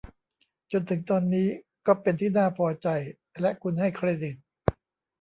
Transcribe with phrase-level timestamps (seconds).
[0.71, 1.47] จนถึงตอนนี้
[1.87, 2.87] ก็เป็นที่น่าพอใจ
[3.41, 4.35] และคุณให้เครดิต